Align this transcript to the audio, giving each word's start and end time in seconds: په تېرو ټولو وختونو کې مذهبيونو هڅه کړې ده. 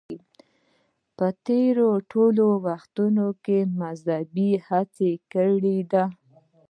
په 1.17 1.27
تېرو 1.47 1.89
ټولو 2.11 2.45
وختونو 2.65 3.27
کې 3.43 3.59
مذهبيونو 3.81 4.63
هڅه 4.67 5.09
کړې 5.33 5.79
ده. 5.91 6.03